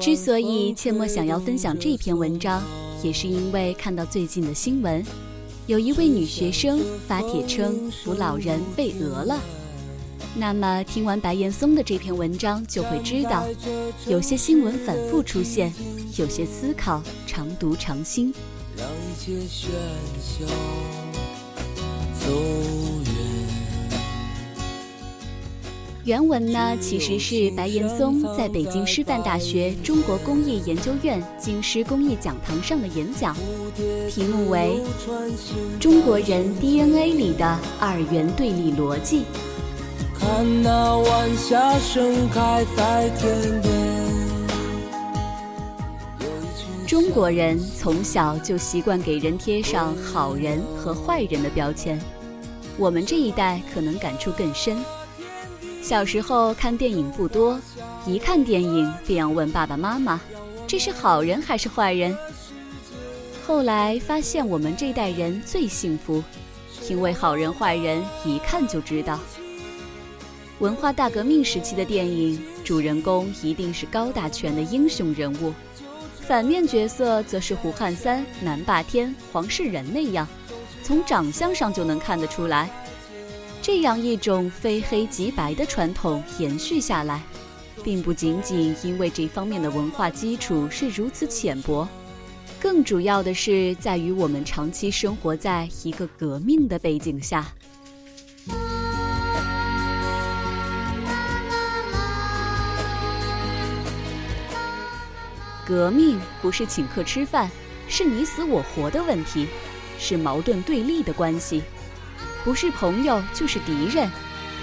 [0.00, 2.62] 之所以切莫想要分享这篇文章，
[3.02, 5.02] 也是因为看到最近的新闻，
[5.66, 9.40] 有一位女学生发帖称扶老人被讹了。
[10.36, 13.46] 那么听完白岩松的这篇文章，就会知道，
[14.06, 15.72] 有些新闻反复出现，
[16.16, 18.32] 有些思考常读常新。
[18.76, 19.68] 让一切喧
[20.20, 20.44] 嚣
[22.20, 22.30] 走
[26.08, 33.36] 原文呢，其实是白岩松在北京师范大学中国工业研究院京师工艺讲堂上的演讲，
[34.08, 34.80] 题目为
[35.78, 39.18] 《中国人 DNA 里的二元对立逻辑》。
[40.18, 43.74] 看那晚霞盛开在天边。
[46.86, 52.00] 中国人从小就习惯给人贴上好人和坏人的标签，
[52.78, 54.74] 我们这一代可能感触更深。
[55.88, 57.58] 小时候看电影不多，
[58.04, 60.20] 一看电影便要问爸爸妈妈
[60.68, 62.14] ：“这是好人还是坏人？”
[63.46, 66.22] 后来发现我们这代人最幸福，
[66.90, 69.18] 因为好人坏人一看就知道。
[70.58, 75.54] 文化大革命时期的电影，主人公一定是高大全的英雄人物，
[76.20, 80.28] 反面角色则是胡汉三、南霸天、黄世仁那样，
[80.82, 82.68] 从长相上就能看得出来。
[83.68, 87.20] 这样一种非黑即白的传统延续下来，
[87.84, 91.86] 并不仅仅因为这方面的文化基础是如此浅薄，
[92.58, 97.46] 更主要的是在于我们长期生活在一个革命的背景下。
[105.66, 107.50] 革命不是请客吃饭，
[107.86, 109.46] 是你死我活的问题，
[109.98, 111.62] 是矛盾对立的关系。
[112.48, 114.10] 不是朋友就是敌人，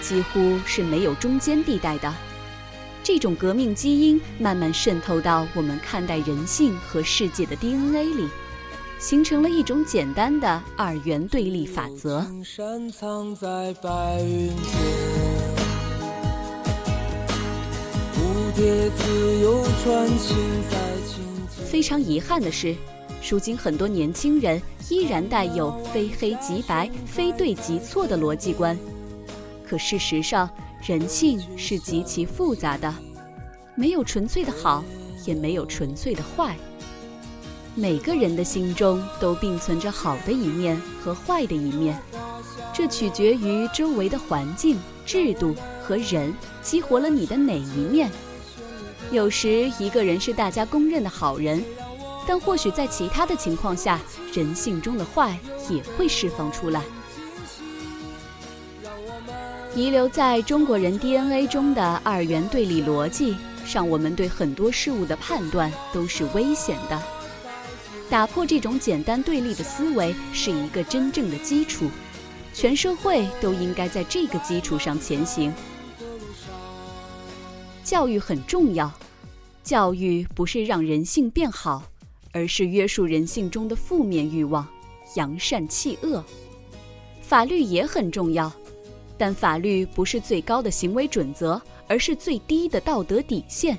[0.01, 2.11] 几乎是没有中间地带的。
[3.03, 8.27] 这种革命基因慢慢渗透到我们看待人性和世界的 DNA 里，
[8.97, 12.25] 形成了一种简单的二元对立法则。
[21.69, 22.75] 非常遗憾的是。
[23.27, 28.77] 如今很多年轻人依然带有非黑即白、非对即错的逻辑观，
[29.67, 30.47] 可事实上，
[30.85, 32.93] 人性是极其复杂的，
[33.73, 34.83] 没有纯粹的好，
[35.25, 36.55] 也没有纯粹的坏。
[37.73, 41.99] 每个人的心中都并存着好的一面和坏的一面，
[42.71, 46.31] 这取决于周围的环境、制度和人
[46.61, 48.09] 激活了你的哪一面。
[49.11, 51.63] 有时，一个人是大家公认的好人。
[52.27, 53.99] 但或许在其他的情况下，
[54.33, 55.37] 人性中的坏
[55.69, 56.81] 也会释放出来。
[59.75, 63.35] 遗留在中国人 DNA 中的二元对立逻辑，
[63.71, 67.01] 让我们对很多事物的判断都是危险的。
[68.09, 71.89] 打破这种简单对立的思维是一个真正的基础，
[72.53, 75.53] 全社会都应该在这个基础上前行。
[77.83, 78.91] 教育很重要，
[79.63, 81.83] 教育不是让人性变好。
[82.35, 84.67] 而是约束人性中的负面欲望，
[85.15, 86.21] 扬善弃恶。
[87.21, 88.51] 法律也很重要，
[89.17, 93.77] 但法律不是最高的行为准则，而是最低的道德底线。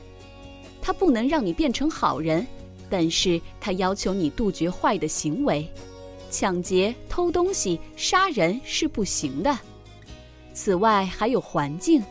[0.80, 2.46] 它不能让你变成好人，
[2.88, 5.68] 但是它要求你杜绝坏的行为。
[6.30, 9.54] 抢劫、偷东西、杀人是不行的。
[10.54, 12.02] 此外，还有环境。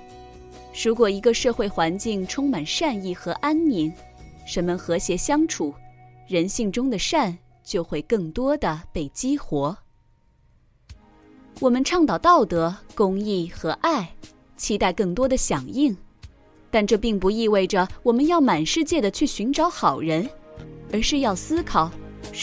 [0.84, 3.92] 如果一个社会环境充满善意和安宁，
[4.54, 5.74] 人们和谐相处。
[6.28, 9.78] 人性中的善就会更多的被激活。
[11.60, 14.14] 我们倡导道德、公益和爱，
[14.58, 15.96] 期待更多的响应，
[16.70, 20.30] 但这并不意味着我们要满世界的去寻找好人，
[20.92, 21.90] 而是要思考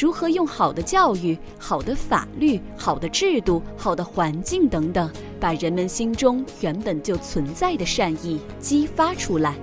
[0.00, 9.56] 如何用好的教育、好的法律、好的制度、好的环境等等，把人们心中原本就存在的善意激发出来。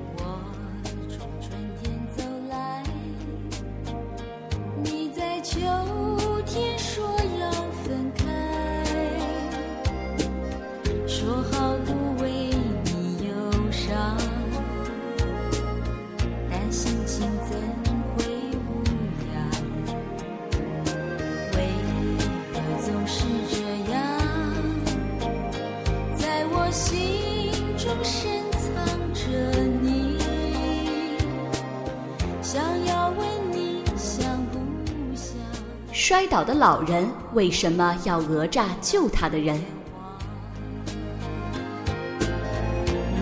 [35.91, 39.61] 摔倒的老人为什么要讹诈救他的人？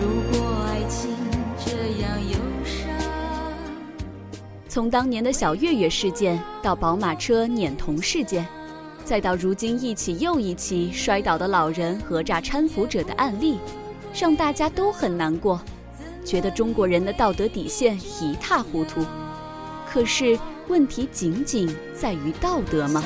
[0.00, 1.10] 如果爱情
[1.64, 2.88] 这样忧伤，
[4.68, 8.46] 从当年的小月月事件到宝马车碾童事件，
[9.08, 13.58] 再到如今一起又一起摔倒的老人讹诈搀扶者的案例，
[14.12, 15.58] 让大家都很难过，
[16.26, 19.02] 觉得中国人的道德底线一塌糊涂。
[19.90, 20.38] 可是
[20.68, 23.02] 问题仅仅在于道德吗？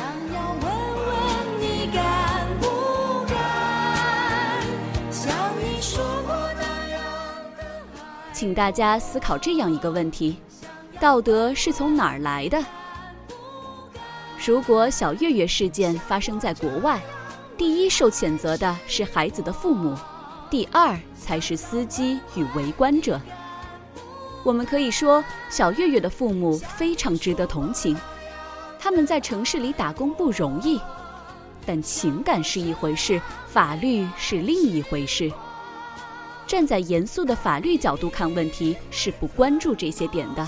[8.32, 10.36] 请大家思考这样一个问题。
[10.98, 12.60] 道德是从哪儿来的？
[14.44, 17.00] 如果小月月事件发生在国外，
[17.56, 19.96] 第一受谴责的是孩子的父母，
[20.50, 23.20] 第二才是司机与围观者。
[24.42, 27.96] 我们可以说，小月月的父母非常值得同情，
[28.80, 30.80] 他们在城市里打工不容易，
[31.64, 35.30] 但情感是一回事，法律是另一回事。
[36.48, 40.44] 站在严肃的法律角度看问题，是不关注这些点的。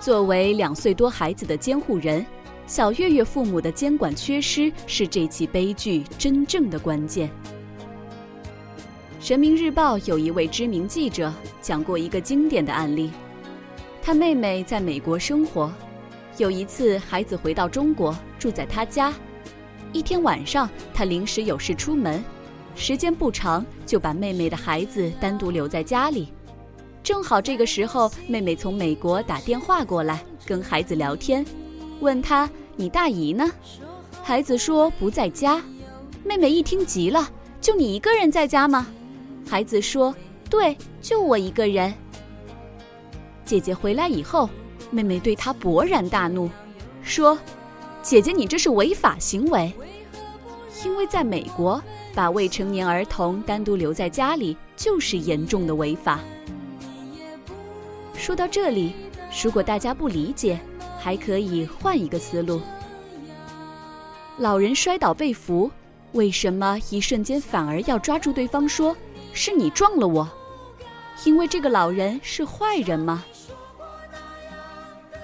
[0.00, 2.24] 作为两岁多孩子的监护人，
[2.66, 7.30] 小月月父母的监管缺失是这起悲剧真正的关键。
[9.24, 11.32] 人民日报有一位知名记者
[11.62, 13.12] 讲过一个经典的案例：
[14.02, 15.72] 他妹妹在美国生活，
[16.38, 19.14] 有一次孩子回到中国住在他家，
[19.92, 22.22] 一天晚上他临时有事出门，
[22.74, 26.32] 时间不长就把妹妹的孩子单独留在家里。
[27.00, 31.44] 正好这个时候，妹妹从美国打电话过来，跟孩子聊天，
[32.00, 33.50] 问他：“你大姨呢？”
[34.22, 35.62] 孩子说：“不在家。”
[36.24, 38.86] 妹妹一听急了：“就你一个人在家吗？”
[39.48, 40.14] 孩子说
[40.50, 41.94] ：“对，就我一个人。”
[43.44, 44.50] 姐姐回来以后，
[44.90, 46.50] 妹妹对她勃然大怒，
[47.02, 47.38] 说
[48.02, 49.72] ：“姐姐，你这是违法行为，
[50.84, 51.80] 因为在美国，
[52.12, 56.18] 把未成年儿童单独留在家里就是严重的违法。”
[58.18, 58.94] 说到这里，
[59.44, 60.58] 如果大家不理解，
[61.06, 62.60] 还可以换一个思路。
[64.38, 65.70] 老人摔倒被扶，
[66.14, 68.96] 为什么一瞬间反而要抓住对方说
[69.32, 70.28] “是你撞了我”？
[71.24, 73.24] 因为这个老人是坏人吗？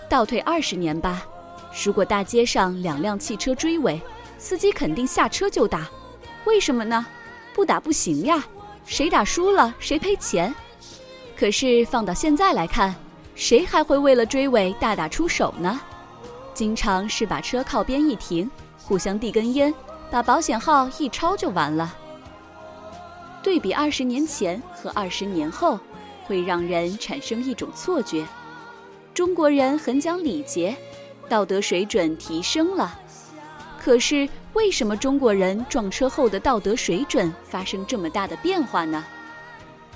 [0.08, 1.26] 倒退二十年吧，
[1.84, 4.00] 如果大街上两辆汽车追尾，
[4.38, 5.90] 司机肯定下车就打，
[6.44, 7.04] 为什么呢？
[7.52, 8.46] 不打不行呀，
[8.86, 10.54] 谁打输了谁赔钱。
[11.36, 12.94] 可是放到现在来看，
[13.34, 15.80] 谁还会为了追尾大打出手呢？
[16.54, 18.50] 经常是把车靠边一停，
[18.84, 19.72] 互相递根烟，
[20.10, 21.96] 把保险号一抄就完了。
[23.42, 25.80] 对比二十年前和二十年后，
[26.24, 28.24] 会让人产生一种错觉：
[29.14, 30.76] 中国人很讲礼节，
[31.28, 32.98] 道德水准提升了。
[33.82, 39.04] 可是为什么中国人撞车后的道德水准发生这么大的变化呢？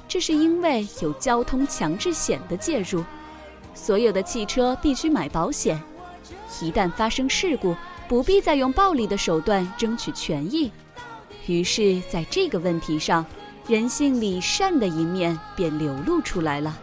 [0.09, 3.05] 这是因为有交通强制险的介入，
[3.77, 5.81] 所有的汽车必须买保险，
[6.61, 7.77] 一旦发生事故，
[8.09, 10.73] 不必再用暴力的手段争取权益。
[11.47, 13.25] 于是，在这个问题上，
[13.69, 16.77] 人性里善的一面便流露出来了。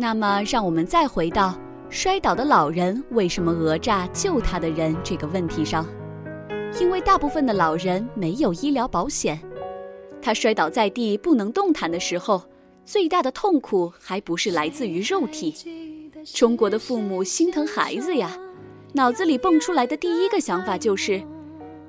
[0.00, 1.58] 那么，让我们再回到
[1.90, 5.84] 摔倒的老人为什么讹诈救他的人这个问题上。
[6.80, 9.40] 因为大部分的老人没有医疗保险，
[10.22, 12.40] 他摔倒在地不能动弹的时候，
[12.84, 16.12] 最大的痛苦还不是来自于肉体。
[16.32, 18.38] 中国的父母心疼孩子呀，
[18.92, 21.20] 脑子里蹦出来的第一个想法就是，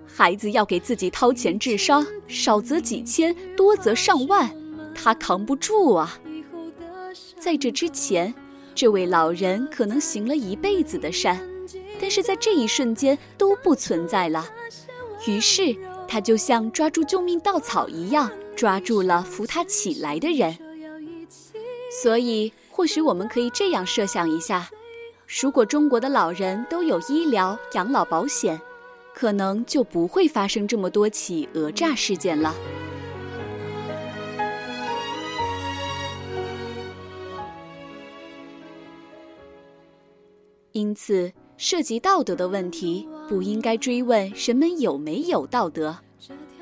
[0.07, 4.49] 孩子要给自己掏钱治伤，少则几千，多则上万，
[4.95, 6.17] 他扛不住啊。
[7.39, 8.34] 在这之前，
[8.75, 11.39] 这位老人可能行了一辈子的善，
[12.00, 14.46] 但是在这一瞬间都不存在了。
[15.25, 15.75] 于是
[16.08, 20.58] 他就像抓住救命稻草一样，抓住了扶他起来的人。
[22.03, 24.69] 所以，或许我们可以这样设想一下：
[25.41, 28.60] 如果中国的老人都有医疗养老保险，
[29.15, 32.53] 可能就不会发生这么多起讹诈事件了。
[40.79, 45.98] 因此，涉及道德的问题，不应该追问人们有没有道德，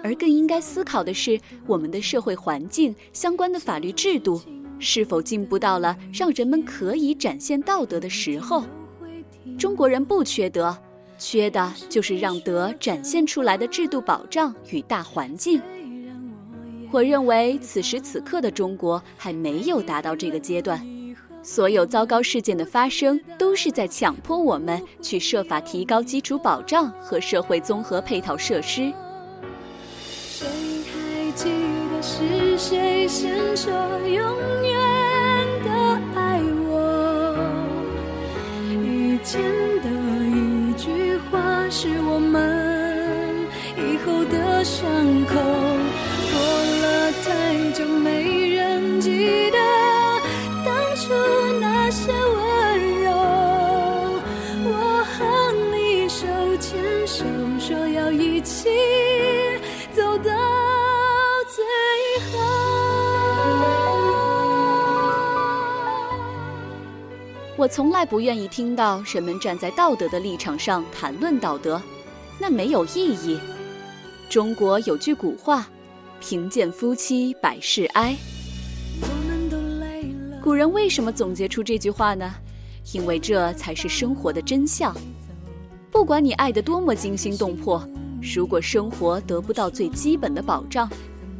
[0.04, 4.42] 而更应该思考的是我们的社会环境、相关的法律制度
[4.80, 8.64] 是否进步到了让人们可以展现道德的时候。
[9.60, 10.76] 中国人不缺德，
[11.20, 15.62] 缺的就是让德展现出来的制度保障与大环境。
[16.92, 20.97] 我认为此时此刻的中国还没有达到这个阶段。
[21.48, 28.92] 所有糟糕事件的发生，都是在强迫我们去设法提高基础保障和社会综合配套设施。
[30.30, 30.46] 谁
[30.92, 31.50] 还记
[31.90, 33.72] 得是谁先说
[34.06, 34.87] 永远
[67.78, 71.80] 从来不愿意听到人们站在道德的立场上谈论道德，
[72.40, 73.38] 那没有意义。
[74.28, 75.68] 中国有句古话
[76.20, 78.16] ：“贫贱夫妻百事哀。”
[80.42, 82.34] 古人为什么总结出这句话呢？
[82.94, 84.92] 因为这才是生活的真相。
[85.92, 87.88] 不管你爱得多么惊心动魄，
[88.34, 90.90] 如果生活得不到最基本的保障，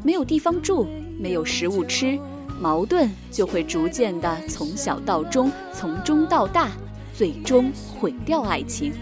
[0.04, 0.86] 没有地方住，
[1.20, 2.16] 没有食物吃，
[2.60, 6.70] 矛盾就会逐渐的从小到中，从中到大，
[7.14, 8.94] 最终毁掉爱情。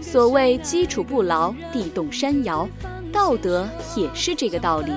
[0.00, 2.68] 所谓基础不牢，地动山摇，
[3.12, 4.92] 道德也是这个道理。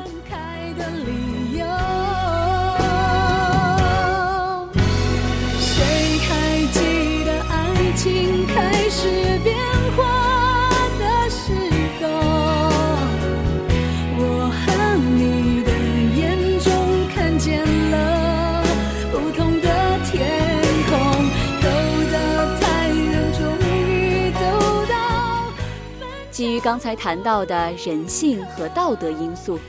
[26.32, 29.60] 基于刚才谈到的人性和道德因素，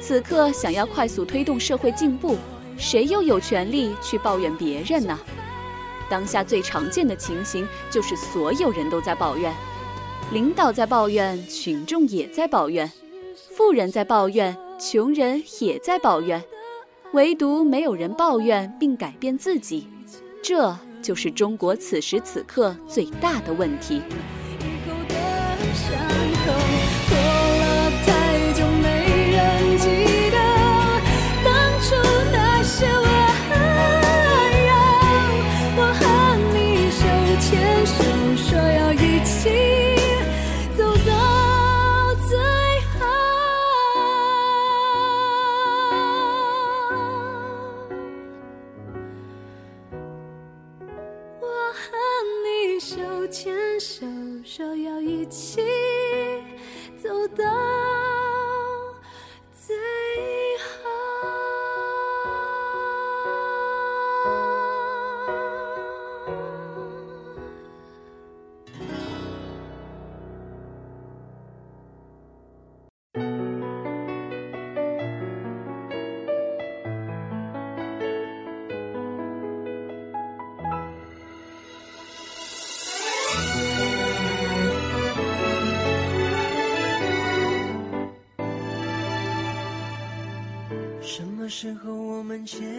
[0.00, 2.36] 此刻想要快速推动社会进步，
[2.78, 5.18] 谁又有权利去抱怨别人呢？
[6.08, 9.52] 当下最常见的情形就是所有人都在抱怨，
[10.32, 12.90] 领导在抱怨，群众也在抱怨，
[13.50, 16.40] 富人在抱怨，穷人也在抱怨，
[17.14, 19.88] 唯独没有人抱怨并改变自己，
[20.40, 24.00] 这就是中国此时此刻最大的问题。
[25.76, 26.05] shine.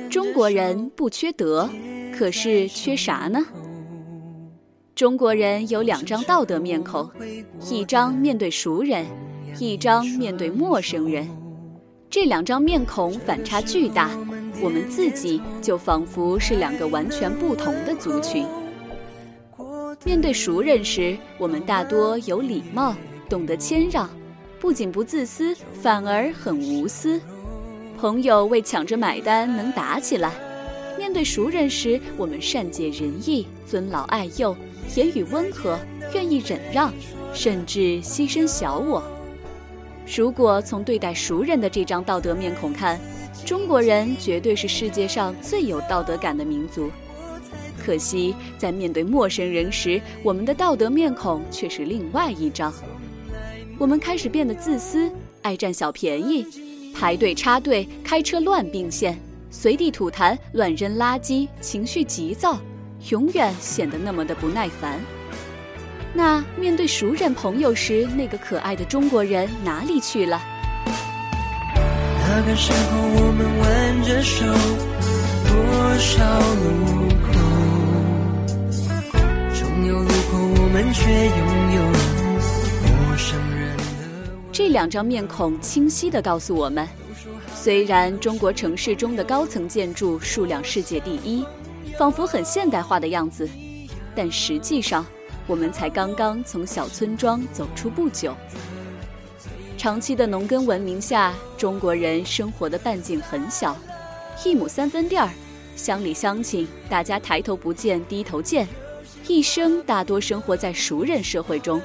[0.10, 1.70] 中国人不缺德，
[2.18, 3.46] 可是缺啥呢？
[4.96, 7.10] 中国人有两张道德面孔，
[7.70, 9.06] 一张面对熟人，
[9.60, 11.28] 一张面对陌生人。
[12.10, 14.10] 这两张面孔反差巨大，
[14.62, 18.46] 我们自己就仿佛是两个完全不同的族群。
[20.04, 22.96] 面对熟人时，我们大多有礼貌，
[23.30, 24.10] 懂得谦让，
[24.60, 27.22] 不仅不自私，反而很无私。
[27.98, 30.32] 朋友为抢着买单能打起来，
[31.00, 34.56] 面对熟人时，我们善解人意、尊老爱幼、
[34.96, 35.80] 言语温和、
[36.14, 36.94] 愿意忍让，
[37.34, 39.02] 甚至牺牲小我。
[40.16, 43.00] 如果从对待熟人的这张道德面孔看，
[43.44, 46.92] 中国人绝对是世界上最有道德感的民族。
[47.84, 52.72] 可惜，在面对陌生人时，我们的道德面孔却是另外一张。
[53.80, 55.12] 我们开始变得自私，
[55.42, 56.46] 爱占小便宜。
[57.00, 59.16] 排队插队，开车乱并线，
[59.52, 62.58] 随地吐痰，乱扔垃圾，情绪急躁，
[63.12, 65.00] 永远显得那么的不耐烦。
[66.12, 70.42] 那面对熟人朋友时，那个可爱的中国人哪里去了？
[71.76, 74.44] 那个时候我们挽着手，
[75.46, 75.56] 多
[76.00, 76.18] 少
[76.64, 76.66] 路
[77.28, 77.30] 口，
[79.54, 81.40] 总有路口我们却拥
[81.76, 82.27] 有。
[84.58, 86.90] 这两张面孔清晰地告诉我们，
[87.54, 91.46] 虽然中国城市中的高层建筑数量世界第一，
[91.96, 93.48] 仿佛很现代化的样子，
[94.16, 95.06] 但实际上。
[95.46, 98.36] 我们才刚刚从小村庄走出不久，
[99.78, 103.78] 长期的农耕文明下，中国人生活的半径很小，
[104.44, 105.30] 一亩三分地儿，
[105.76, 108.68] 乡里乡亲大家抬头不见低头见，
[109.28, 111.80] 一生大多生活在熟人社会中，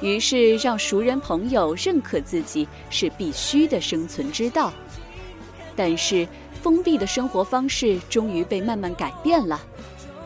[0.00, 4.72] 于是让熟人朋友认可自己是必须的生存之道。
[5.76, 6.26] 但是
[6.62, 9.60] 封闭的生活方式终于被慢慢改变了。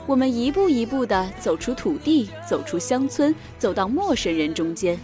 [0.07, 4.99] 我们一步一步地走出土地，走出乡村，走到陌生人中间。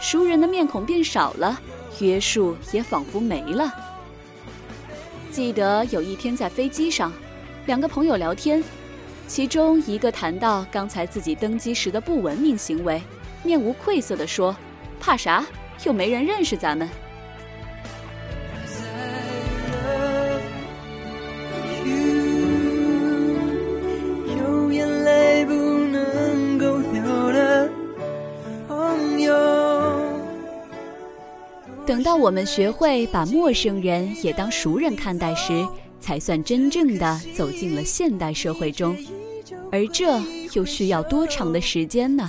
[0.00, 1.58] 熟人的面孔变少了，
[2.00, 3.72] 约束也仿佛没了。
[5.30, 7.12] 记得有一天在飞机上，
[7.64, 8.62] 两个朋友聊天，
[9.26, 13.00] 其中一个谈到刚才自己登机时的不文明行为，
[13.46, 14.54] 面无愧色地说
[15.00, 15.46] ：“怕啥？
[15.84, 16.88] 又没人认识咱们。”
[31.86, 35.64] 等到我们学会把陌生人也当熟人看待时，
[36.00, 38.96] 才算真正的走进了现代社会中。
[39.70, 40.20] 而这
[40.52, 42.28] 又需要多长的时间呢？